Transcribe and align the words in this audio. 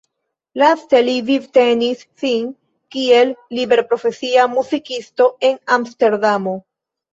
Laste 0.61 1.01
li 1.09 1.13
vivtenis 1.27 2.01
sin 2.23 2.47
kiel 2.97 3.35
liberprofesia 3.59 4.49
muzikisto 4.57 5.31
en 5.53 5.63
Amsterdamo. 5.79 6.59